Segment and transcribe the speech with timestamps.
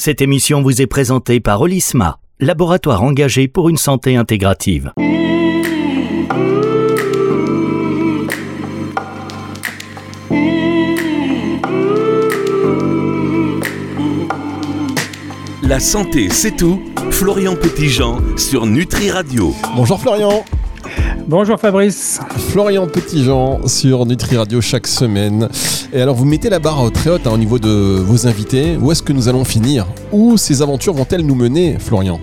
[0.00, 4.92] Cette émission vous est présentée par Olisma, laboratoire engagé pour une santé intégrative.
[15.64, 16.80] La santé, c'est tout.
[17.10, 19.52] Florian Petitjean sur Nutri Radio.
[19.74, 20.44] Bonjour Florian.
[21.26, 22.20] Bonjour Fabrice.
[22.50, 25.48] Florian Petitjean sur Nutri Radio chaque semaine.
[25.92, 28.76] Et alors vous mettez la barre très haute hein, au niveau de vos invités.
[28.80, 29.86] Où est-ce que nous allons finir?
[30.12, 32.20] Où ces aventures vont-elles nous mener, Florian?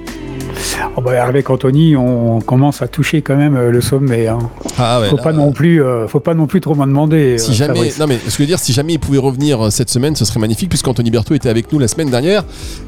[0.98, 4.28] Oh bah, avec Anthony, on commence à toucher quand même euh, le sommet.
[4.28, 4.40] Hein.
[4.78, 7.38] Ah ouais, faut pas non plus, euh, faut pas non plus trop m'en demander.
[7.38, 9.72] Si euh, jamais, non mais ce que je veux dire, si jamais il pouvait revenir
[9.72, 12.44] cette semaine, ce serait magnifique puisqu'Anthony Berthaud était avec nous la semaine dernière.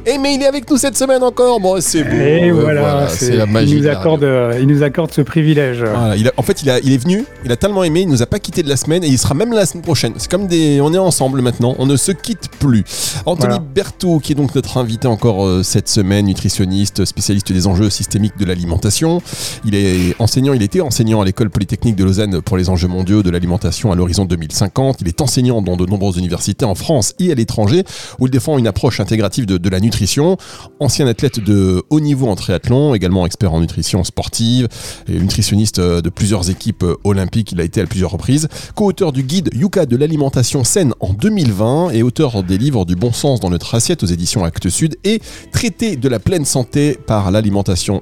[0.05, 1.59] Et mais il est avec nous cette semaine encore.
[1.59, 2.15] Bon, c'est beau.
[2.15, 3.73] Et voilà, c'est la magie.
[3.73, 4.27] Il nous accorde,
[4.59, 5.83] il nous accorde ce privilège.
[6.17, 8.25] il en fait, il, a, il est venu, il a tellement aimé, il nous a
[8.25, 10.13] pas quitté de la semaine et il sera même la semaine prochaine.
[10.17, 12.83] C'est comme des, on est ensemble maintenant, on ne se quitte plus.
[13.25, 18.37] Anthony Berthaud, qui est donc notre invité encore cette semaine, nutritionniste, spécialiste des enjeux systémique
[18.37, 19.21] de l'alimentation.
[19.65, 23.23] Il est enseignant, il était enseignant à l'école polytechnique de Lausanne pour les enjeux mondiaux
[23.23, 25.01] de l'alimentation à l'horizon 2050.
[25.01, 27.83] Il est enseignant dans de nombreuses universités en France et à l'étranger
[28.19, 30.37] où il défend une approche intégrative de, la nutrition.
[30.79, 34.67] Ancien athlète de haut niveau en triathlon, également expert en nutrition sportive
[35.07, 37.51] et nutritionniste de plusieurs équipes olympiques.
[37.51, 38.47] Il a été à plusieurs reprises.
[38.75, 43.11] Co-auteur du guide Yuka de l'alimentation saine en 2020 et auteur des livres du bon
[43.11, 45.21] sens dans notre assiette aux éditions Actes Sud et
[45.51, 47.56] traité de la pleine santé par l'alimentation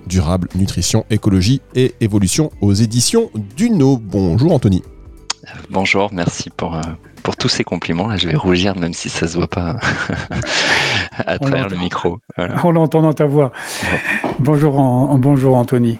[0.08, 3.97] durable, nutrition, écologie et évolution aux éditions Duno.
[3.97, 4.84] Bonjour Anthony.
[5.70, 6.81] Bonjour, merci pour, euh,
[7.26, 8.08] pour tous ces compliments.
[8.08, 9.78] Là, je vais rougir même si ça se voit pas
[11.26, 12.20] à travers le micro.
[12.64, 13.52] On l'entend dans ta voix.
[14.40, 14.76] Bonjour,
[15.18, 15.98] bonjour Anthony.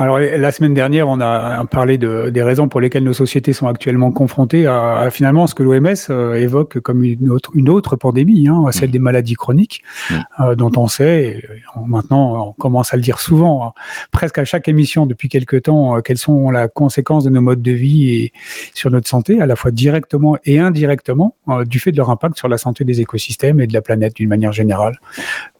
[0.00, 3.66] Alors la semaine dernière, on a parlé de, des raisons pour lesquelles nos sociétés sont
[3.66, 8.46] actuellement confrontées à, finalement ce que l'OMS euh, évoque comme une autre, une autre pandémie,
[8.46, 8.92] hein, celle mm.
[8.92, 10.14] des maladies chroniques, mm.
[10.38, 11.42] euh, dont on sait,
[11.84, 13.72] maintenant on commence à le dire souvent, hein,
[14.12, 17.62] presque à chaque émission depuis quelques temps, euh, quelles sont les conséquences de nos modes
[17.62, 18.32] de vie et
[18.74, 22.48] sur notre santé, à la fois directement et indirectement, du fait de leur impact sur
[22.48, 24.98] la santé des écosystèmes et de la planète d'une manière générale.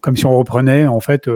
[0.01, 1.29] Comme si on reprenait en fait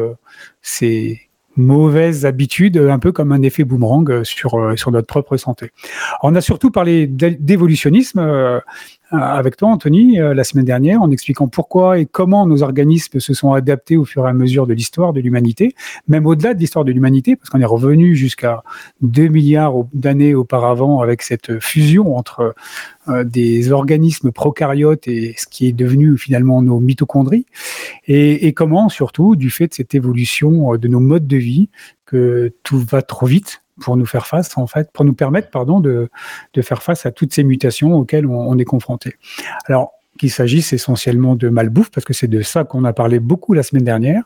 [0.61, 5.71] ces mauvaises habitudes, un peu comme un effet boomerang euh, sur, euh, notre propre santé.
[6.23, 8.61] On a surtout parlé d'évolutionnisme euh,
[9.13, 13.53] avec toi, Anthony, la semaine dernière, en expliquant pourquoi et comment nos organismes se sont
[13.53, 15.75] adaptés au fur et à mesure de l'histoire de l'humanité,
[16.09, 18.63] même au-delà de l'histoire de l'humanité, parce qu'on est revenu jusqu'à
[19.03, 22.55] 2 milliards d'années auparavant avec cette fusion entre
[23.25, 27.47] des organismes prokaryotes et ce qui est devenu finalement nos mitochondries,
[28.07, 31.69] et, et comment, surtout, du fait de cette évolution de nos modes de vie,
[32.07, 35.81] que tout va trop vite pour nous faire face, en fait, pour nous permettre, pardon,
[35.81, 36.09] de,
[36.55, 39.15] de faire face à toutes ces mutations auxquelles on, est confronté.
[39.67, 43.55] Alors, qu'il s'agisse essentiellement de malbouffe, parce que c'est de ça qu'on a parlé beaucoup
[43.55, 44.23] la semaine dernière.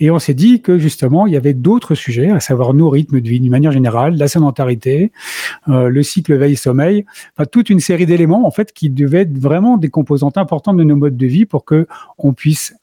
[0.00, 3.20] Et on s'est dit que justement, il y avait d'autres sujets, à savoir nos rythmes
[3.20, 5.12] de vie d'une manière générale, la sédentarité,
[5.68, 7.04] euh, le cycle veille-sommeil,
[7.52, 10.96] toute une série d'éléments en fait qui devaient être vraiment des composantes importantes de nos
[10.96, 11.86] modes de vie pour que
[12.18, 12.74] on puisse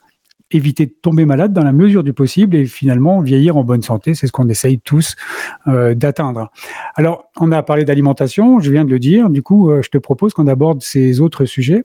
[0.53, 4.13] éviter de tomber malade dans la mesure du possible et finalement vieillir en bonne santé.
[4.13, 5.15] C'est ce qu'on essaye tous
[5.67, 6.51] euh, d'atteindre.
[6.95, 9.29] Alors, on a parlé d'alimentation, je viens de le dire.
[9.29, 11.83] Du coup, euh, je te propose qu'on aborde ces autres sujets.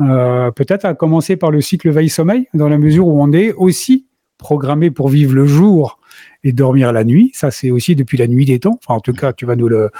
[0.00, 4.06] Euh, peut-être à commencer par le cycle veille-sommeil, dans la mesure où on est aussi
[4.42, 6.00] programmé pour vivre le jour
[6.44, 7.30] et dormir la nuit.
[7.32, 8.80] Ça, c'est aussi depuis la nuit des temps.
[8.88, 9.90] En tout cas, tu vas nous le,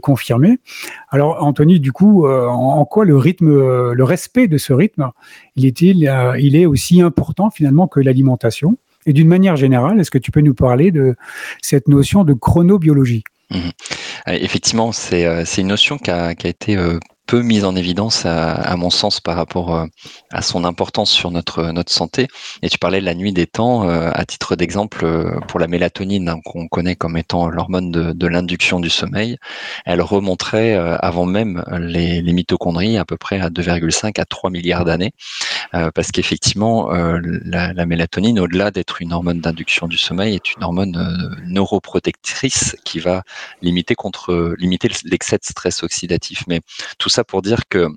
[0.00, 0.58] confirmer.
[1.10, 5.10] Alors, Anthony, du coup, euh, en, quoi le rythme, euh, le respect de ce rythme,
[5.54, 8.76] il est, il, euh, aussi important finalement que l'alimentation?
[9.06, 11.14] Et d'une manière générale, est-ce que tu peux nous parler de
[11.62, 13.22] cette notion de chronobiologie?
[13.50, 13.58] Mmh.
[14.26, 16.76] Effectivement, c'est une notion qui a été
[17.26, 19.86] peu mise en évidence à, mon sens par rapport euh,
[20.30, 22.28] à son importance sur notre notre santé.
[22.62, 25.66] Et tu parlais de la nuit des temps euh, à titre d'exemple euh, pour la
[25.66, 29.36] mélatonine hein, qu'on connaît comme étant l'hormone de, l'induction du sommeil.
[29.84, 35.12] Elle remonterait avant même les, mitochondries à peu près à 2,5 à 3 milliards d'années,
[35.72, 41.36] parce qu'effectivement la, la, mélatonine, au-delà d'être une hormone d'induction du sommeil, est une hormone
[41.46, 43.22] neuroprotectrice qui va
[43.60, 46.44] limiter contre limiter l'excès de stress oxydatif.
[46.48, 46.60] Mais
[46.98, 47.88] tout ça pour dire que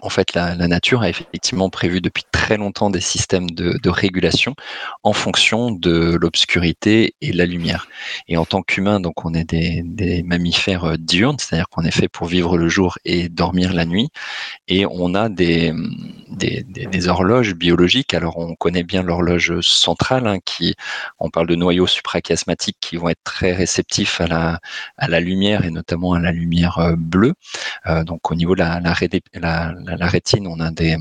[0.00, 4.54] en fait, la, nature a effectivement prévu depuis très longtemps des systèmes de, régulation
[5.02, 7.88] en fonction de l'obscurité et la lumière.
[8.28, 12.08] Et en tant qu'humain, donc on est des, mammifères euh, diurnes, c'est-à-dire qu'on est fait
[12.08, 14.10] pour vivre le jour et dormir la nuit.
[14.68, 15.72] Et on a des,
[17.08, 18.14] horloges biologiques.
[18.14, 20.74] Alors on connaît bien l'horloge centrale, hein, qui,
[21.18, 24.60] on parle de noyaux suprachiasmatiques qui vont être très réceptifs à la,
[24.98, 27.34] à la lumière et notamment à la lumière euh, bleue.
[27.86, 28.94] Euh, donc au niveau de la, la,
[29.34, 30.96] la la, rétine, on a des,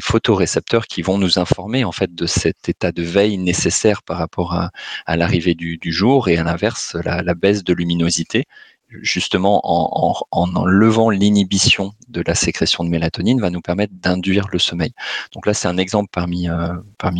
[0.00, 4.54] photorécepteurs qui vont nous informer en fait de cet état de veille nécessaire par rapport
[4.54, 8.44] à, l'arrivée du, jour et à l'inverse la, baisse de luminosité
[8.88, 14.48] justement en, en, en levant l'inhibition de la sécrétion de mélatonine va nous permettre d'induire
[14.50, 14.92] le sommeil.
[15.32, 16.74] Donc là, c'est un exemple parmi, euh,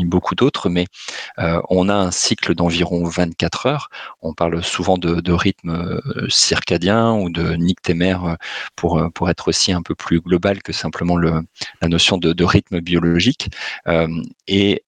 [0.06, 0.86] beaucoup d'autres, mais
[1.38, 3.90] euh, on a un cycle d'environ 24 heures.
[4.22, 8.36] On parle souvent de, rythme euh, circadien ou de nictémaire
[8.74, 11.42] pour, être aussi un peu plus global que simplement le,
[11.82, 13.48] la notion de, rythme biologique.
[14.46, 14.82] et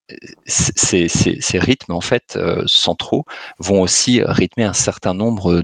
[0.47, 3.25] ces, ces, rythmes en fait centraux
[3.59, 5.63] vont aussi rythmer un certain nombre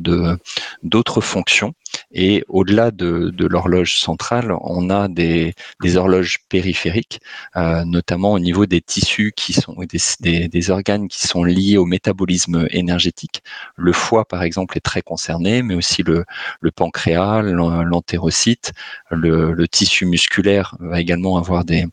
[0.82, 1.74] d'autres fonctions
[2.14, 5.54] et au-delà de, l'horloge centrale, on a des,
[5.96, 7.20] horloges périphériques,
[7.56, 9.76] euh, notamment au niveau des tissus qui sont
[10.20, 13.42] des, des, organes qui sont liés au métabolisme énergétique.
[13.76, 16.24] Le foie, par exemple, est très concerné, mais aussi le,
[16.70, 18.72] pancréas, l'entérocyte,
[19.10, 21.86] le, tissu musculaire va également avoir des,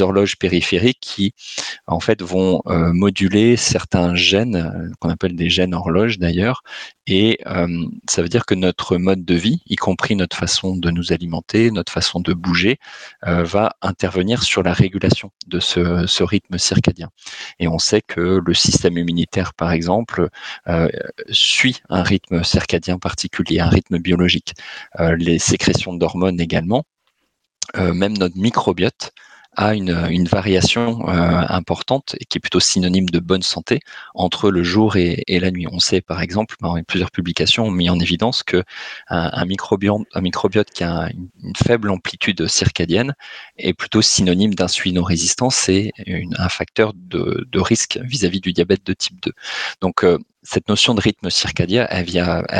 [0.00, 1.34] horloges périphériques qui,
[1.86, 6.62] en fait, vont euh, moduler certains gènes euh, qu'on appelle des gènes horloges d'ailleurs,
[7.08, 7.38] et
[8.08, 11.70] ça veut dire que notre mode de vie, y compris notre façon de nous alimenter,
[11.70, 12.78] notre façon de bouger,
[13.26, 17.10] euh, va intervenir sur la régulation de ce, rythme circadien.
[17.58, 20.28] Et on sait que le système immunitaire, par exemple,
[20.66, 20.88] euh,
[21.30, 24.54] suit un rythme circadien particulier, un rythme biologique.
[25.00, 26.84] Euh, les sécrétions d'hormones également.
[27.76, 29.12] Même notre microbiote
[29.58, 33.80] a une, variation euh, importante et qui est plutôt synonyme de bonne santé
[34.14, 35.66] entre le jour et, la nuit.
[35.70, 38.62] On sait par exemple, ben, plusieurs publications ont mis en évidence que
[39.08, 43.14] un, un, microbiote, qui a une, faible amplitude circadienne
[43.56, 45.92] est plutôt synonyme d'insulinorésistance et
[46.36, 49.32] un facteur de, risque vis-à-vis -vis du diabète de type 2.
[49.80, 52.06] Donc euh, cette notion de rythme circadien, elle,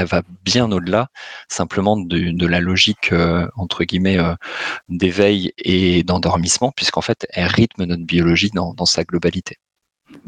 [0.05, 1.09] va bien au-delà
[1.49, 4.35] simplement de, la logique euh, entre guillemets euh,
[4.91, 9.57] d'éveil et d'endormissement, puisqu'en fait, elle rythme notre biologie dans, sa globalité.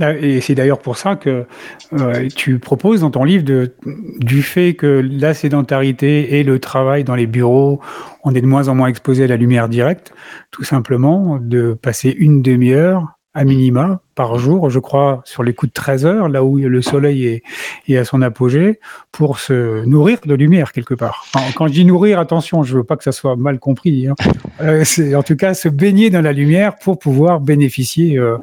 [0.01, 1.47] Et c'est d'ailleurs pour ça que
[1.93, 3.45] euh, tu proposes dans ton livre
[3.85, 7.81] du fait que la sédentarité et le travail dans les bureaux,
[8.25, 10.13] on est de moins en moins exposé à la lumière directe,
[10.51, 15.71] tout simplement de passer une demi-heure à minima par jour, je crois, sur les coups
[15.71, 17.43] de 13 heures, là où le soleil est,
[17.89, 18.81] est à son apogée,
[19.13, 21.27] pour se nourrir de lumière quelque part.
[21.55, 24.09] Quand je dis nourrir, attention, je veux pas que ça soit mal compris.
[24.09, 24.15] Hein.
[24.61, 24.85] Euh,
[25.15, 28.37] en tout cas se baigner dans la lumière pour pouvoir bénéficier euh,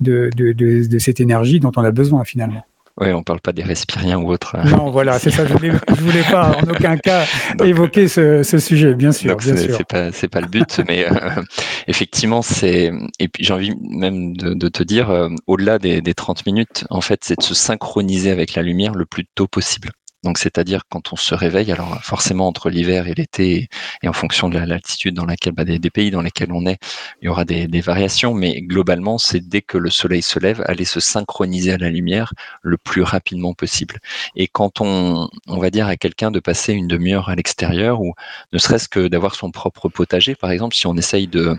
[0.00, 2.64] de, de, de cette énergie dont on a besoin finalement.
[2.98, 4.56] Oui, on parle pas des respiriens ou autres.
[4.66, 5.46] Non, voilà, c'est ça.
[5.46, 7.24] Je voulais, je voulais pas en aucun cas
[7.56, 9.30] donc, évoquer ce, ce, sujet, bien sûr.
[9.30, 11.42] Donc c'est pas, c'est pas le but, mais euh,
[11.86, 12.92] effectivement, c'est.
[13.18, 16.84] Et puis j'ai envie même de, de te dire, euh, au-delà des, des 30 minutes,
[16.90, 19.90] en fait, c'est de se synchroniser avec la lumière le plus tôt possible.
[20.22, 23.68] Donc, c'est-à-dire quand on se réveille, alors forcément entre l'hiver et l'été,
[24.02, 26.78] et en fonction de l'altitude dans laquelle, bah, des, pays dans lesquels on est,
[27.22, 30.62] il y aura des, des variations, mais globalement, c'est dès que le soleil se lève,
[30.66, 33.98] aller se synchroniser à la lumière le plus rapidement possible.
[34.36, 38.14] Et quand on, on va dire à quelqu'un de passer une demi-heure à l'extérieur, ou
[38.52, 41.56] ne serait-ce que d'avoir son propre potager, par exemple, si on essaye de,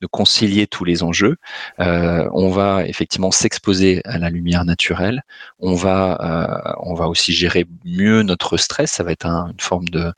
[0.00, 1.36] de concilier tous les enjeux,
[1.80, 5.22] euh, on va effectivement s'exposer à la lumière naturelle,
[5.58, 8.92] on va, euh, on va aussi gérer mieux notre stress.
[8.92, 10.12] Ça va être un, une forme de,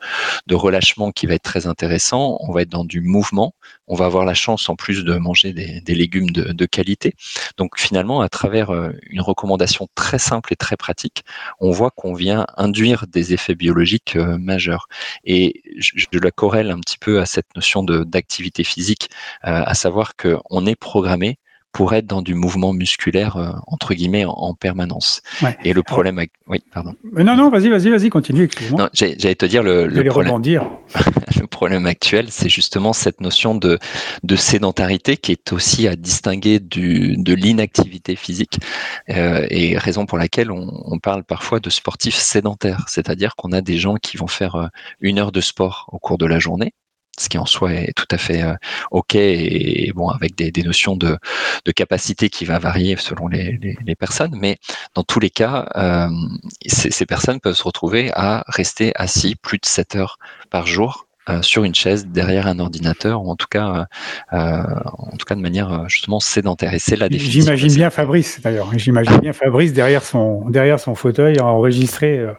[0.47, 2.39] de, relâchement qui va être très intéressant.
[2.41, 3.55] On va être dans du mouvement.
[3.87, 7.15] On va avoir la chance en plus de manger des, des légumes de, de, qualité.
[7.57, 11.23] Donc finalement, à travers euh, une recommandation très simple et très pratique,
[11.61, 14.89] on voit qu'on vient induire des effets biologiques majeurs.
[15.25, 19.11] Et je, la corrèle un petit peu à cette notion d'activité physique,
[19.77, 21.39] savoir qu'on est programmé
[21.77, 25.21] pour être dans du mouvement musculaire euh, entre guillemets en, en permanence.
[25.43, 25.59] Ouais.
[25.63, 26.31] Et le problème, avec...
[26.47, 26.95] oui, pardon.
[27.13, 28.49] Mais non, non, vas-y, vas-y, vas-y, continue.
[28.71, 30.33] Non, j'allais te dire le, le problème.
[30.33, 30.71] Rebondir.
[31.39, 33.79] le problème actuel, c'est justement cette notion de,
[34.23, 38.59] de sédentarité qui est aussi à distinguer du, de l'inactivité physique
[39.11, 43.61] euh, et raison pour laquelle on, on, parle parfois de sportifs sédentaires, c'est-à-dire qu'on a
[43.61, 44.67] des gens qui vont faire euh,
[45.01, 46.73] une heure de sport au cours de la journée
[47.19, 48.55] ce qui en soi est tout à fait euh,
[48.91, 51.19] ok et, bon avec des, des notions de,
[51.65, 54.59] de, capacité qui va varier selon les, les, les, personnes, mais
[54.95, 56.09] dans tous les cas, euh,
[56.67, 60.19] ces, ces, personnes peuvent se retrouver à rester assis plus de 7 heures
[60.51, 63.89] par jour euh, sur une chaise derrière un ordinateur ou en tout cas
[64.33, 66.73] euh, en tout cas de manière justement sédentaire.
[66.73, 68.69] Et c'est la définition j'imagine bien Fabrice d'ailleurs.
[68.77, 72.33] J'imagine bien Fabrice derrière son derrière son fauteuil à enregistrer euh,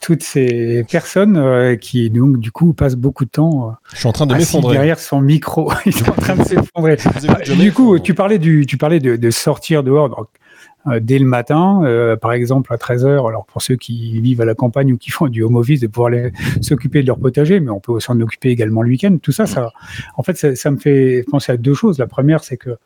[0.00, 4.12] toutes ces personnes euh, qui donc du coup passent beaucoup de temps je suis en
[4.12, 6.96] train de m'effondrer derrière son micro ils sont en train de s'effondrer
[7.56, 10.28] du coup tu parlais du tu parlais de, de sortir dehors donc
[11.00, 11.82] dès le matin,
[12.22, 15.26] par exemple à 13h, alors pour ceux qui vivent à la campagne ou qui font
[15.26, 16.12] du home office, de pouvoir
[16.62, 19.18] s'occuper de leur potager, mais on peut s'en occuper également le week-end.
[19.20, 19.70] Tout ça, ça,
[20.16, 21.98] en fait, ça, ça me fait penser à deux choses.
[21.98, 22.78] La première, c'est que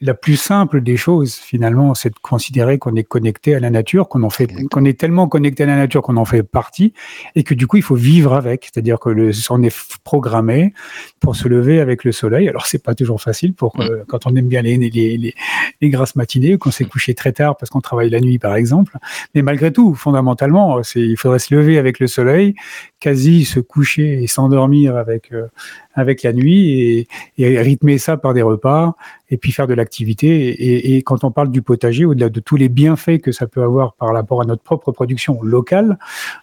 [0.00, 4.08] la plus simple des choses, finalement, c'est de considérer qu'on est connecté à la nature,
[4.08, 6.92] qu'on en fait, qu'on est tellement connecté à la nature qu'on en fait partie,
[7.34, 8.64] et que du coup, il faut vivre avec.
[8.72, 9.74] C'est-à-dire que le, on est
[10.04, 10.72] programmé
[11.18, 12.48] pour se lever avec le soleil.
[12.48, 14.04] Alors, c'est pas toujours facile pour mm.
[14.06, 15.34] quand on aime bien les, les,
[15.80, 18.98] les, grasses matinées, qu'on s'est couché très tard parce qu'on travaille la nuit, par exemple.
[19.34, 22.54] Mais malgré tout, fondamentalement, c'est, il faudrait se lever avec le soleil,
[23.00, 25.46] quasi se coucher et s'endormir avec, euh,
[25.94, 27.06] avec la nuit
[27.38, 28.94] et, rythmer ça par des repas
[29.30, 33.18] et puis faire de Et, quand on parle du potager, au-delà de tous les bienfaits
[33.22, 35.98] que ça peut avoir par rapport à notre propre production locale,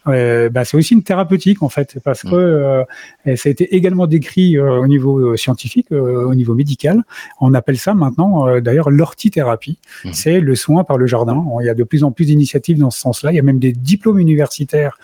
[0.07, 2.83] euh, bah, c'est aussi une thérapeutique en fait, parce que euh,
[3.35, 7.03] ça a été également décrit euh, au niveau scientifique, au niveau médical.
[7.41, 9.77] On appelle ça maintenant d'ailleurs l'ortithérapie.
[10.03, 10.09] Mmh.
[10.13, 11.43] C'est le soin par le jardin.
[11.61, 13.31] Il y a de plus en plus d'initiatives dans ce sens-là.
[13.31, 14.97] Il y a même des diplômes universitaires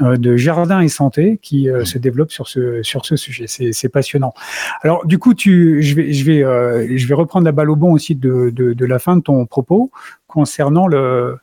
[0.00, 1.84] de jardin et santé qui mmh.
[1.84, 3.46] se développent sur ce sur ce sujet.
[3.46, 4.34] C'est passionnant.
[4.82, 7.92] Alors du coup, tu, je vais, je vais, je vais reprendre la balle au bon
[7.92, 9.90] aussi de, de, la fin de ton propos
[10.28, 11.36] concernant le,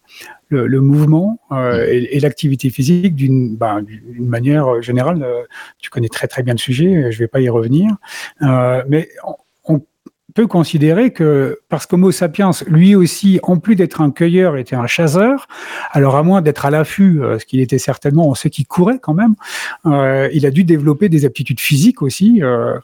[0.48, 3.86] le, mouvement euh, et, l'activité physique d'une ben,
[4.18, 5.22] manière générale.
[5.22, 5.44] Euh,
[5.80, 7.98] tu connais très très bien le sujet, je ne vais pas y revenir,
[8.42, 9.10] mais
[10.40, 14.88] peut considérer que parce qu'Homo sapiens, lui aussi, en plus d'être un cueilleur, était un
[14.88, 15.50] chasseur,
[15.92, 19.14] alors à moins d'être à l'affût, euh, ce qu'il était certainement, ce qui courait quand
[19.14, 19.36] même,
[19.86, 22.42] euh, il a dû développer des aptitudes physiques aussi.
[22.42, 22.80] Euh,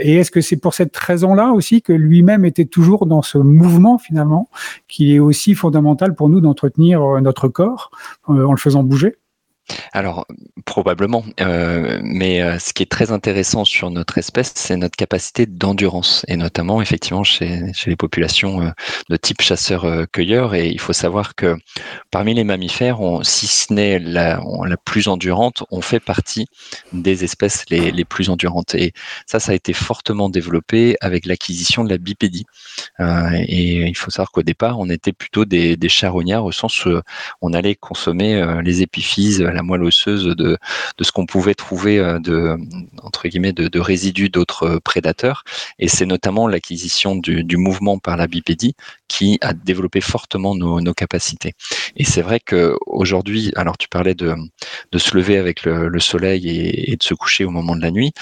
[0.00, 3.98] et est-ce que c'est pour cette raison-là aussi que lui-même était toujours dans ce mouvement
[3.98, 4.48] finalement,
[4.86, 7.90] qui est aussi fondamental pour nous d'entretenir notre corps
[8.28, 9.16] en le faisant bouger?
[9.92, 10.26] Alors,
[10.64, 11.24] probablement.
[11.40, 16.24] Euh, mais euh, ce qui est très intéressant sur notre espèce, c'est notre capacité d'endurance,
[16.28, 18.70] et notamment, effectivement, chez, les populations euh,
[19.08, 20.54] de type chasseur-cueilleur.
[20.54, 21.56] Et il faut savoir que
[22.10, 24.40] parmi les mammifères, si ce n'est la,
[24.84, 26.46] plus endurante, on fait partie
[26.92, 28.74] des espèces les, plus endurantes.
[28.74, 28.92] Et
[29.26, 32.44] ça, ça a été fortement développé avec l'acquisition de la bipédie.
[33.00, 37.00] et il faut savoir qu'au départ, on était plutôt des, des charognards, au sens où
[37.40, 40.58] on allait consommer les épiphyses, la moelle osseuse de,
[40.98, 42.56] de ce qu'on pouvait trouver euh, de,
[43.02, 45.44] entre guillemets, de, résidus d'autres euh, prédateurs.
[45.78, 48.74] Et c'est notamment l'acquisition du, mouvement par la bipédie
[49.08, 51.54] qui a développé fortement nos, capacités.
[51.96, 54.34] Et c'est vrai que aujourd'hui, alors tu parlais de,
[54.92, 58.12] de se lever avec le, soleil et, de se coucher au moment de la nuit,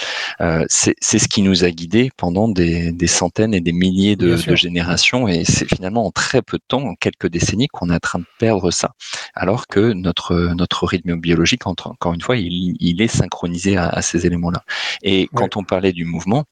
[0.41, 4.57] euh, c'est ce qui nous a guidés pendant des, centaines et des milliers de, de
[4.57, 5.29] générations.
[5.29, 8.19] Et c'est finalement en très peu de temps, en quelques décennies, qu'on est en train
[8.19, 8.93] de perdre ça.
[9.35, 14.63] Alors que notre, notre rythme biologique, encore une fois, il, est synchronisé à, ces éléments-là.
[15.03, 16.45] Et quand on parlait du mouvement,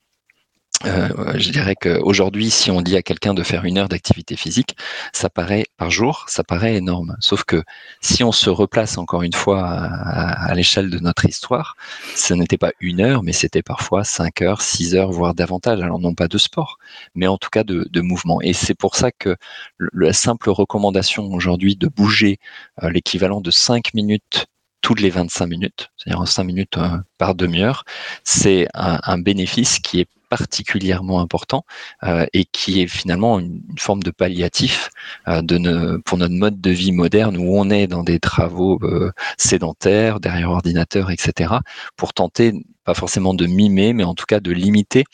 [0.87, 4.77] euh, je dirais qu'aujourd'hui, si on dit à quelqu'un de faire une heure d'activité physique,
[5.13, 7.17] ça paraît par jour, ça paraît énorme.
[7.21, 7.63] Sauf que
[8.01, 11.77] si on se replace encore une fois à, l'échelle de notre histoire,
[12.17, 15.81] ce n'était pas une heure, mais c'était parfois cinq heures, six heures, voire davantage.
[15.81, 16.79] Alors non pas de sport,
[17.15, 18.41] mais en tout cas de, mouvement.
[18.41, 19.37] Et c'est pour ça que
[19.93, 22.39] la simple recommandation aujourd'hui de bouger
[22.83, 24.47] euh, l'équivalent de cinq minutes
[24.81, 27.85] toutes les 25 minutes, c'est-à-dire 5 minutes euh, par demi-heure,
[28.25, 31.65] c'est un, bénéfice qui est particulièrement important
[32.05, 34.91] euh, et qui est finalement une, forme de palliatif
[35.29, 38.81] euh, pour notre mode de vie moderne où on est dans des travaux
[39.37, 41.55] sédentaires, derrière ordinateur, etc.,
[41.97, 42.55] pour tenter
[42.91, 45.05] pas forcément de mimer, mais en tout cas de limiter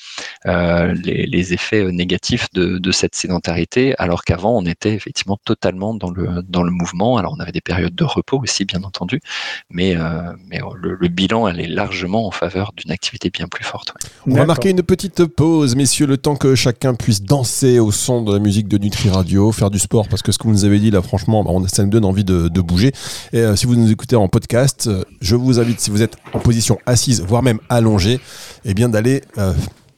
[0.47, 6.11] euh, les, effets euh, négatifs de, cette sédentarité, alors qu'avant on était effectivement totalement dans
[6.11, 7.19] le, dans le mouvement.
[7.19, 9.21] Alors on avait des périodes de repos aussi, bien entendu,
[9.69, 13.93] mais, euh, mais le, bilan elle est largement en faveur d'une activité bien plus forte.
[14.27, 18.23] On va marquer une petite pause, messieurs, le temps que chacun puisse danser au son
[18.23, 20.65] de la musique de Nutri Radio, faire du sport, parce que ce que vous nous
[20.65, 22.93] avez dit là, franchement, bah, ça nous donne envie de, bouger.
[23.35, 24.89] Et si vous nous écoutez en podcast,
[25.21, 28.21] je vous invite, si vous êtes en position assise, voire même allongé, et
[28.67, 29.53] eh bien d'aller euh,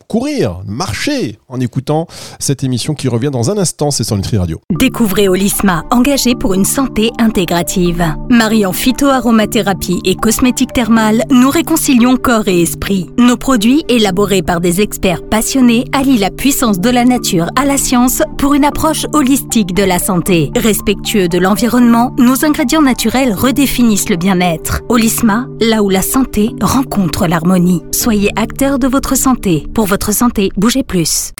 [0.08, 2.06] courir, marcher en écoutant
[2.38, 4.58] cette émission qui revient dans un instant, c'est sur Nutri Radio.
[4.70, 8.02] Découvrez Olisma, engagé pour une santé intégrative.
[8.30, 13.10] Mariant phytoaromathérapie et cosmétique thermale, nous réconcilions corps et esprit.
[13.18, 17.76] Nos produits, élaborés par des experts passionnés, allient la puissance de la nature à la
[17.76, 20.50] science pour une approche holistique de la santé.
[20.56, 24.80] Respectueux de l'environnement, nos ingrédients naturels redéfinissent le bien-être.
[24.88, 27.82] Olisma, là où la santé rencontre l'harmonie.
[27.92, 29.66] Soyez acteur de votre santé.
[29.74, 31.32] Pour votre votre santé, bougez plus.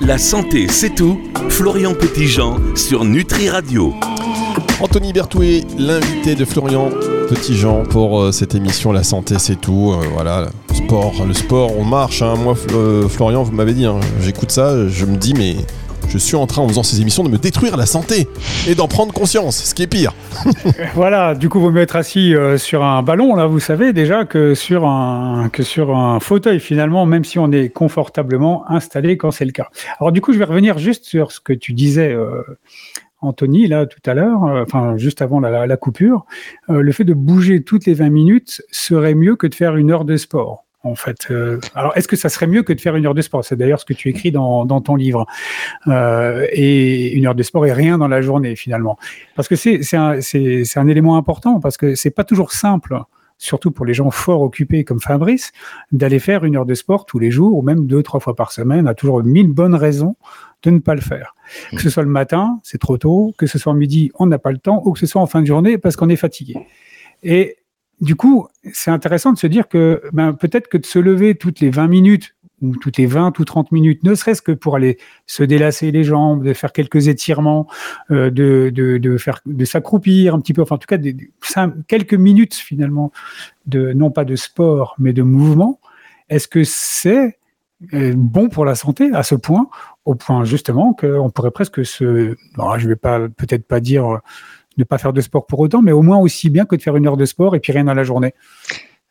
[0.00, 1.18] La santé, c'est tout.
[1.48, 3.94] Florian Petitjean sur Nutri Radio.
[4.80, 6.90] Anthony Bertouet, l'invité de Florian
[7.28, 9.94] Petitjean pour euh, cette émission La santé, c'est tout.
[9.94, 11.14] Euh, voilà, sport.
[11.26, 12.22] Le sport, on marche.
[12.22, 12.36] Hein.
[12.36, 12.54] Moi,
[13.08, 15.56] Florian, vous m'avez dit, hein, j'écoute ça, je me dis, mais
[16.12, 18.28] je suis en train, en faisant ces émissions, de me détruire la santé
[18.68, 20.12] et d'en prendre conscience, ce qui est pire.
[20.94, 24.54] voilà, du coup, vous mettre assis euh, sur un ballon, là, vous savez déjà que
[24.54, 29.46] sur un, que sur un fauteuil, finalement, même si on est confortablement installé quand c'est
[29.46, 29.68] le cas.
[30.00, 32.12] Alors, du coup, je vais revenir juste sur ce que tu disais.
[32.12, 32.42] Euh,
[33.22, 36.26] Anthony, là, tout à l'heure, euh, enfin, juste avant la, coupure,
[36.68, 40.04] le fait de bouger toutes les 20 minutes serait mieux que de faire une heure
[40.04, 41.30] de sport en fait.
[41.30, 43.44] Euh, alors, est-ce que ça serait mieux que de faire une heure de sport?
[43.44, 45.26] C'est d'ailleurs ce que tu écris dans, ton livre.
[45.86, 48.98] Euh, et une heure de sport et rien dans la journée, finalement.
[49.36, 50.18] Parce que c'est un,
[50.76, 52.98] un, élément important, parce que c'est pas toujours simple,
[53.38, 55.52] surtout pour les gens fort occupés comme Fabrice,
[55.92, 58.52] d'aller faire une heure de sport tous les jours, ou même deux, trois fois par
[58.52, 60.16] semaine, a toujours mille bonnes raisons
[60.62, 61.34] de ne pas le faire.
[61.72, 64.52] Que ce soit le matin, c'est trop tôt, que ce soit midi, on n'a pas
[64.52, 66.56] le temps, ou que ce soit en fin de journée parce qu'on est fatigué.
[67.22, 67.56] Et
[68.02, 71.60] du coup, c'est intéressant de se dire que ben, peut-être que de se lever toutes
[71.60, 74.98] les 20 minutes ou toutes les 20 ou 30 minutes, ne serait-ce que pour aller
[75.26, 77.68] se délasser les jambes, de faire quelques étirements,
[78.10, 80.98] euh, de, s'accroupir un petit peu, enfin en tout cas
[81.86, 83.12] quelques minutes finalement,
[83.66, 85.78] de, non pas de sport, mais de mouvement,
[86.28, 87.38] est-ce que c'est
[87.94, 89.68] euh, bon pour la santé à ce point,
[90.04, 92.36] au point justement qu'on pourrait presque se...
[92.54, 94.20] Alors, je vais peut-être pas dire
[94.78, 96.96] ne pas faire de sport pour autant, mais au moins aussi bien que de faire
[96.96, 98.34] une heure de sport et puis rien dans la journée.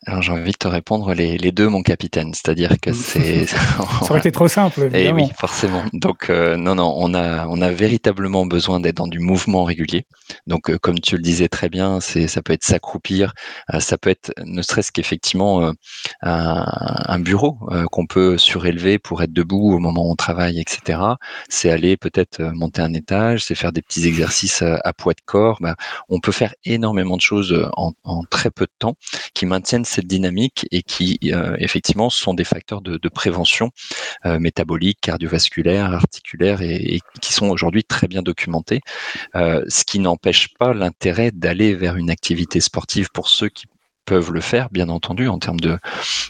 [0.04, 2.34] Alors j'ai envie de te répondre les, les deux, mon capitaine.
[2.34, 3.46] C'est-à-dire que c'est.
[3.46, 4.90] ça aurait été trop simple.
[4.92, 5.22] Eh évidemment.
[5.22, 5.84] oui, forcément.
[5.92, 10.04] Donc euh, non, non, on a, on a véritablement besoin d'être dans du mouvement régulier.
[10.48, 13.32] Donc euh, comme tu le disais très bien, c'est, ça peut être s'accroupir,
[13.72, 15.70] euh, ça peut être ne serait-ce qu'effectivement
[16.22, 16.66] un,
[17.06, 17.58] un, bureau
[17.92, 20.98] qu'on peut surélever pour être debout au moment où on travaille, etc.
[21.48, 25.58] C'est aller peut-être monter un étage, c'est faire des petits exercices à poids de corps.
[25.60, 25.76] Ben,
[26.08, 28.94] on peut faire énormément de choses en, en très peu de temps
[29.34, 33.70] qui maintiennent cette dynamique et qui euh, effectivement sont des facteurs de, prévention
[34.24, 38.80] euh, métabolique, cardiovasculaire, articulaire et, qui sont aujourd'hui très bien documentés.
[39.34, 43.66] Euh, ce qui n'empêche pas l'intérêt d'aller vers une activité sportive pour ceux qui
[44.04, 45.78] peuvent le faire, bien entendu, en termes de,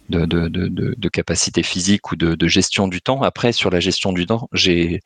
[0.08, 3.22] de, de, de, capacité physique ou de, gestion du temps.
[3.22, 5.00] Après, sur la gestion du temps, j'ai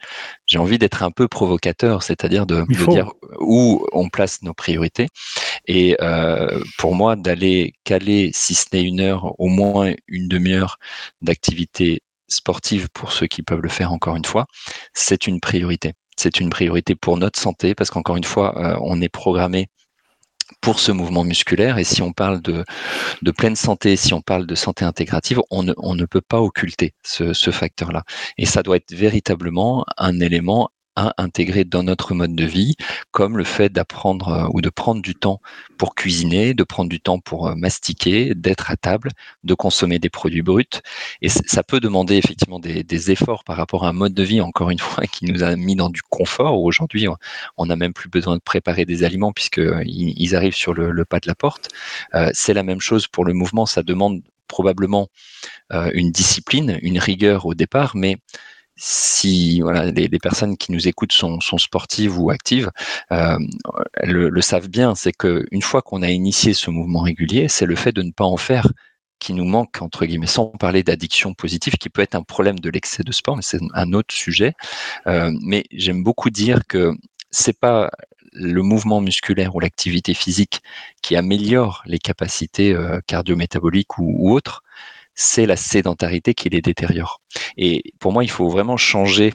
[0.56, 5.08] envie d'être un peu provocateur, c'est-à-dire de, dire où on place nos priorités.
[5.66, 10.78] Et euh, pour moi, d'aller caler, si ce n'est une heure, au moins une demi-heure
[11.22, 14.46] d'activité sportive pour ceux qui peuvent le faire encore une fois,
[14.92, 15.92] c'est une priorité.
[16.16, 19.68] C'est une priorité pour notre santé parce qu'encore une fois, euh, on est programmé
[20.60, 21.78] pour ce mouvement musculaire.
[21.78, 22.64] Et si on parle de,
[23.32, 28.02] pleine santé, si on parle de santé intégrative, on ne, peut pas occulter ce facteur-là.
[28.38, 32.74] Et ça doit être véritablement un élément à intégrer dans notre mode de vie,
[33.10, 35.40] comme le fait d'apprendre euh, ou de prendre du temps
[35.78, 39.10] pour cuisiner, de prendre du temps pour euh, mastiquer, d'être à table,
[39.44, 40.64] de consommer des produits bruts.
[41.20, 44.70] Et ça peut demander effectivement des, efforts par rapport à un mode de vie, encore
[44.70, 46.62] une fois, qui nous a mis dans du confort.
[46.62, 47.06] Aujourd'hui,
[47.58, 51.04] on n'a même plus besoin de préparer des aliments puisqu'ils euh, ils arrivent sur le,
[51.04, 51.68] pas de la porte.
[52.32, 53.66] C'est la même chose pour le mouvement.
[53.66, 55.08] Ça demande probablement
[55.92, 58.16] une discipline, une rigueur au départ, mais
[58.76, 62.70] si voilà, les, personnes qui nous écoutent sont, sont sportives ou actives,
[63.12, 63.38] euh,
[64.02, 67.76] le, le, savent bien, c'est qu'une fois qu'on a initié ce mouvement régulier, c'est le
[67.76, 68.68] fait de ne pas en faire
[69.18, 72.70] qui nous manque, entre guillemets, sans parler d'addiction positive, qui peut être un problème de
[72.70, 74.52] l'excès de sport, mais c'est un autre sujet.
[75.06, 76.92] Euh, mais j'aime beaucoup dire que
[77.30, 77.90] c'est pas
[78.32, 80.60] le mouvement musculaire ou l'activité physique
[81.00, 84.62] qui améliore les capacités euh, cardio-métaboliques ou, ou autres,
[85.16, 87.20] c'est la sédentarité qui les détériore.
[87.56, 89.32] Et pour moi, il faut vraiment changer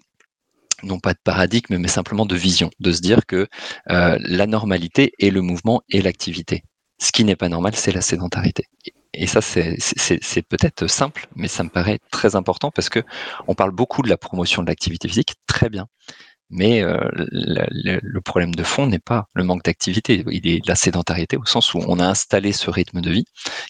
[0.83, 3.47] non pas de paradigme, mais simplement de vision, de se dire que
[3.89, 6.63] euh, la normalité est le mouvement et l'activité.
[6.99, 8.65] Ce qui n'est pas normal, c'est la sédentarité.
[9.13, 13.03] Et ça, c'est peut-être simple, mais ça me paraît très important parce que
[13.47, 15.87] on parle beaucoup de la promotion de l'activité physique, très bien.
[16.49, 20.75] Mais euh, le, le, problème de fond n'est pas le manque d'activité, il est la
[20.75, 23.25] sédentarité au sens où on a installé ce rythme de vie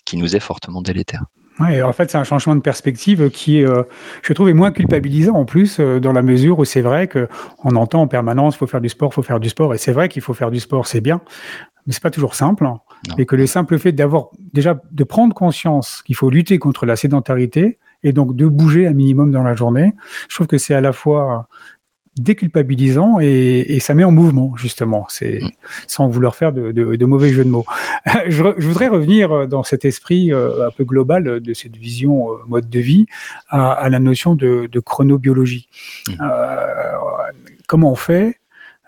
[0.06, 1.26] qui nous est fortement délétère.
[1.59, 3.83] Ouais, en fait, c'est un changement de perspective qui, euh,
[4.23, 7.75] je trouve, est moins culpabilisant en plus, euh, dans la mesure où c'est vrai qu'on
[7.75, 10.21] entend en permanence, faut faire du sport, faut faire du sport, et c'est vrai qu'il
[10.21, 11.21] faut faire du sport, c'est bien,
[11.85, 12.79] mais c'est pas toujours simple, hein.
[13.17, 16.95] et que le simple fait d'avoir déjà de prendre conscience qu'il faut lutter contre la
[16.95, 19.93] sédentarité et donc de bouger un minimum dans la journée,
[20.29, 21.47] je trouve que c'est à la fois
[22.17, 25.50] déculpabilisant et, et, ça met en mouvement justement, c'est mm.
[25.88, 27.65] sans vouloir faire de, de, de, mauvais jeux de mots.
[28.28, 32.38] je, je, voudrais revenir dans cet esprit euh, un peu global de cette vision euh,
[32.47, 33.06] mode de vie
[33.47, 35.69] à, à la notion de, de chronobiologie.
[36.10, 36.12] Mm.
[36.21, 37.32] Euh,
[37.67, 38.39] comment on fait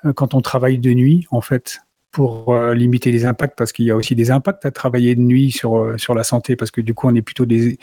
[0.06, 1.80] euh, quand on travaille de nuit en fait
[2.12, 3.58] pour limiter les impacts?
[3.58, 6.56] Parce qu'il y a aussi des impacts à travailler de nuit sur, sur la santé
[6.56, 7.80] parce que du coup on est plutôt des,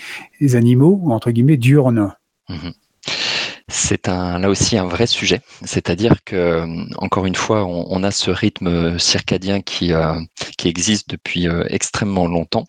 [0.54, 2.14] animaux entre guillemets diurnes.
[2.48, 2.70] Mmh
[3.70, 6.64] c'est un, là aussi un vrai sujet, c'est-à-dire que
[6.96, 9.92] encore une fois, on, a ce rythme circadien qui,
[10.58, 12.66] qui existe depuis extrêmement longtemps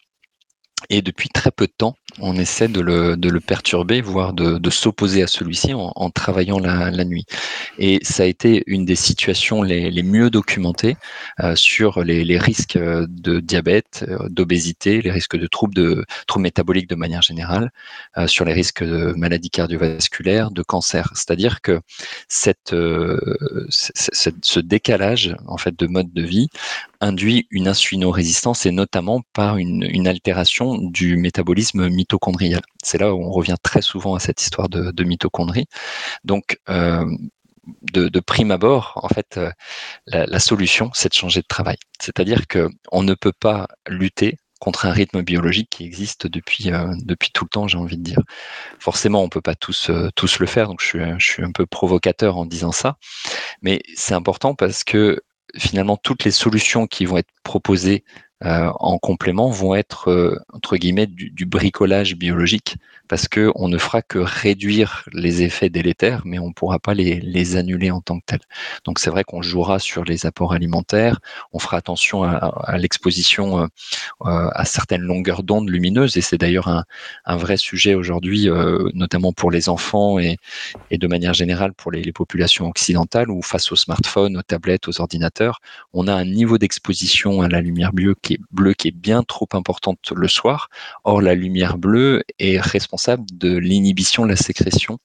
[0.89, 5.27] et depuis très peu de temps, on essaie de le, perturber, voire de, s'opposer à
[5.27, 7.25] celui-ci en, travaillant la, nuit.
[7.77, 10.95] Et ça a été une des situations les, les mieux documentées
[11.39, 16.05] euh, sur les, les, risques de diabète, euh, d'obésité, les risques de troubles, de,
[16.37, 17.71] métaboliques de manière générale,
[18.17, 21.11] euh, sur les risques de maladies cardiovasculaires, de cancer.
[21.15, 21.81] C'est-à-dire que
[22.27, 23.19] cette, euh,
[23.69, 26.47] ce décalage en fait de mode de vie
[27.01, 31.89] induit une insulino-résistance et notamment par une, une altération du métabolisme
[32.83, 35.67] C'est là où on revient très souvent à cette histoire de, mitochondrie.
[36.23, 37.05] Donc, euh,
[37.93, 39.51] de, prime abord, en fait, euh,
[40.07, 41.77] la, solution, c'est de changer de travail.
[41.99, 46.93] C'est-à-dire que on ne peut pas lutter contre un rythme biologique qui existe depuis euh,
[47.33, 48.21] tout le temps, j'ai envie de dire.
[48.79, 52.45] Forcément, on peut pas tous le faire, donc je je suis un peu provocateur en
[52.45, 52.97] disant ça,
[53.61, 55.19] mais c'est important parce que
[55.57, 58.03] finalement toutes les solutions qui vont être proposées
[58.43, 62.77] euh, en complément vont être euh, entre guillemets du, bricolage biologique
[63.07, 66.93] parce que on ne fera que réduire les effets délétères, mais on ne pourra pas
[66.93, 68.41] les, annuler en tant que tels.
[68.85, 71.19] Donc c'est vrai qu'on jouera sur les apports alimentaires,
[71.51, 73.67] on fera attention à, l'exposition euh,
[74.21, 78.47] à certaines longueurs d'onde lumineuses et c'est d'ailleurs un, vrai sujet aujourd'hui,
[78.93, 80.37] notamment pour les enfants et,
[80.91, 85.01] de manière générale pour les, les populations occidentales où face aux smartphones, aux tablettes, aux
[85.01, 85.59] ordinateurs,
[85.93, 89.47] on a un niveau d'exposition à la lumière bleue qui bleue qui est bien trop
[89.53, 90.69] importante le soir.
[91.03, 94.99] Or, la lumière bleue est responsable de l'inhibition de la sécrétion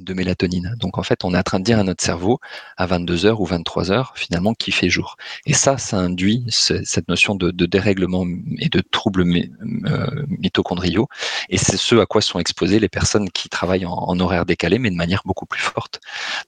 [0.00, 0.74] de mélatonine.
[0.78, 2.40] Donc en fait, on est en train de dire à notre cerveau
[2.76, 5.16] à 22h ou 23h finalement qu'il fait jour.
[5.46, 8.26] Et ça, ça induit cette notion de, dérèglement
[8.58, 11.08] et de troubles euh, mitochondriaux.
[11.48, 14.90] Et c'est ce à quoi sont exposées les personnes qui travaillent en, horaire décalé, mais
[14.90, 16.00] de manière beaucoup plus forte.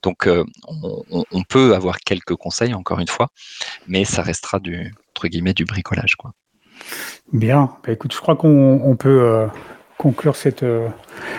[0.02, 3.28] Donc euh, on, peut avoir quelques conseils, encore une fois,
[3.86, 6.16] mais ça restera du, entre guillemets, du bricolage.
[6.16, 6.32] Quoi.
[7.32, 9.46] Bien, bah, écoute, je crois qu'on peut euh,
[9.98, 10.88] conclure cette, euh,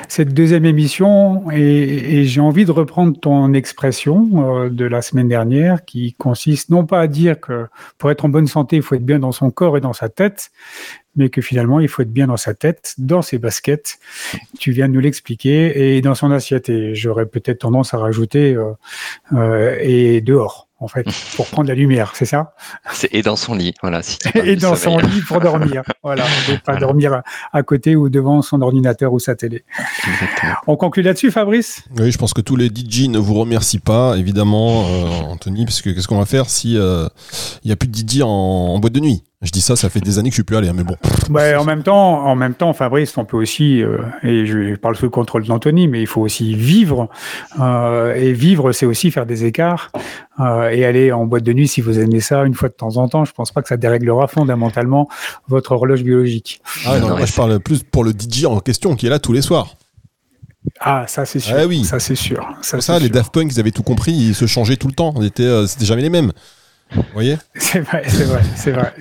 [0.08, 5.86] cette deuxième émission et, j'ai envie de reprendre ton expression euh, de la semaine dernière
[5.86, 7.68] qui consiste non pas à dire que
[7.98, 10.10] pour être en bonne santé, il faut être bien dans son corps et dans sa
[10.10, 10.52] tête,
[11.16, 14.00] mais que finalement, il faut être bien dans sa tête, dans ses baskets.
[14.60, 16.70] Tu viens de nous l'expliquer et dans son assiette.
[16.70, 18.56] Et j'aurais peut-être tendance à rajouter
[19.82, 22.54] et dehors en fait, pour prendre la lumière, c'est ça?
[23.12, 24.02] Et dans son lit, voilà.
[24.36, 26.26] et dans son lit pour dormir, voilà.
[26.66, 29.64] pas dormir à côté ou devant son ordinateur ou sa télé.
[30.68, 31.84] On conclut là-dessus, Fabrice?
[31.98, 35.82] Oui, je pense que tous les DJ ne vous remercient pas, évidemment, euh, Anthony, parce
[35.82, 37.08] que qu'est-ce qu'on va faire si euh,
[37.64, 39.24] il n'y a plus de DJ en boîte de nuit?
[39.44, 40.96] Je dis ça, ça fait des années que je suis plus allé, hein, mais bon.
[41.30, 45.06] en même temps, en même temps, Fabrice, on peut aussi, euh, et je parle sous
[45.06, 47.08] le contrôle d'Anthony, mais il faut aussi vivre.
[47.60, 49.92] Euh, et vivre, c'est aussi faire des écarts
[50.40, 52.98] euh, et aller en boîte de nuit si vous aimez ça une fois de temps
[52.98, 53.26] en temps.
[53.26, 55.08] Je pense pas que ça déréglera fondamentalement
[55.48, 56.60] votre horloge biologique.
[56.88, 59.34] Ah non, moi je parle plus pour le DJ en question qui est là tous
[59.34, 59.76] les soirs.
[60.80, 61.56] Ah, ça c'est sûr.
[61.56, 61.84] Ah oui.
[61.86, 62.44] Ça c'est sûr.
[62.64, 65.14] Ça, ça les Daft Punk, ils avaient tout compris, ils se changeaient tout le temps.
[65.22, 66.32] C'était jamais les mêmes.
[66.96, 68.94] Vous voyez C'est vrai, c'est vrai, c'est vrai,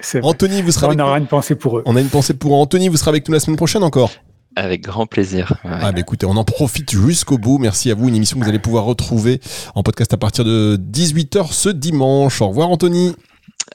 [0.00, 1.82] c'est vrai, Anthony, vous serez On aura une pensée pour eux.
[1.86, 2.58] On a une pensée pour eux.
[2.58, 4.10] Anthony, vous serez avec nous la semaine prochaine encore
[4.58, 5.52] avec grand plaisir.
[5.64, 7.58] Ah bah écoutez, on en profite jusqu'au bout.
[7.58, 8.08] Merci à vous.
[8.08, 9.38] Une émission que vous allez pouvoir retrouver
[9.74, 12.40] en podcast à partir de 18h ce dimanche.
[12.40, 13.14] Au revoir Anthony.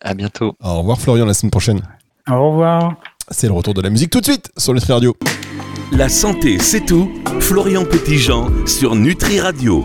[0.01, 0.55] À bientôt.
[0.59, 1.81] Au revoir Florian la semaine prochaine.
[2.27, 2.95] Au revoir.
[3.29, 5.15] C'est le retour de la musique tout de suite sur Nutri Radio.
[5.91, 7.11] La santé, c'est tout.
[7.39, 9.79] Florian Petitjean sur Nutri Radio.